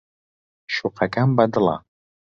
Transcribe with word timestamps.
شوقەکەم 0.73 1.29
بەدڵە. 1.37 1.75